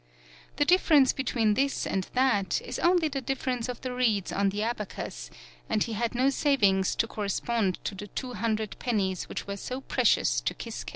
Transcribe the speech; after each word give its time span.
The 0.55 0.65
difference 0.65 1.13
between 1.13 1.53
this 1.53 1.85
and 1.85 2.07
that 2.15 2.59
is 2.65 2.79
only 2.79 3.07
the 3.07 3.21
difference 3.21 3.69
of 3.69 3.81
the 3.81 3.93
reeds 3.93 4.31
on 4.31 4.49
the 4.49 4.63
abacus, 4.63 5.29
and 5.69 5.83
he 5.83 5.93
had 5.93 6.15
no 6.15 6.31
savings 6.31 6.95
to 6.95 7.05
cor 7.07 7.25
respond 7.25 7.77
to 7.83 7.93
the 7.93 8.07
two 8.07 8.33
hundred 8.33 8.77
pennies 8.79 9.29
which 9.29 9.45
were 9.45 9.57
so 9.57 9.79
precious 9.81 10.41
to 10.41 10.55
Kisuke. 10.55 10.89